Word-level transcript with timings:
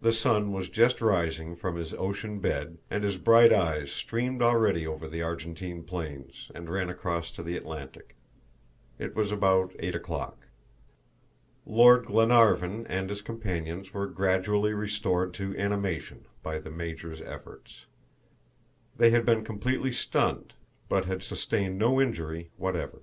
The 0.00 0.10
sun 0.12 0.50
was 0.50 0.68
just 0.68 1.00
rising 1.00 1.54
from 1.54 1.76
his 1.76 1.94
ocean 1.94 2.40
bed, 2.40 2.78
and 2.90 3.04
his 3.04 3.16
bright 3.16 3.52
rays 3.52 3.92
streamed 3.92 4.42
already 4.42 4.84
over 4.88 5.06
the 5.06 5.22
Argentine 5.22 5.84
plains, 5.84 6.50
and 6.52 6.68
ran 6.68 6.90
across 6.90 7.30
to 7.30 7.44
the 7.44 7.56
Atlantic. 7.56 8.16
It 8.98 9.14
was 9.14 9.30
about 9.30 9.72
eight 9.78 9.94
o'clock. 9.94 10.46
Lord 11.64 12.06
Glenarvan 12.06 12.88
and 12.88 13.08
his 13.08 13.22
companions 13.22 13.94
were 13.94 14.08
gradually 14.08 14.72
restored 14.72 15.32
to 15.34 15.56
animation 15.56 16.26
by 16.42 16.58
the 16.58 16.72
Major's 16.72 17.20
efforts. 17.20 17.86
They 18.96 19.10
had 19.10 19.24
been 19.24 19.44
completely 19.44 19.92
stunned, 19.92 20.54
but 20.88 21.04
had 21.04 21.22
sustained 21.22 21.78
no 21.78 22.00
injury 22.00 22.50
whatever. 22.56 23.02